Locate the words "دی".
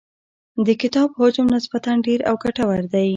2.93-3.09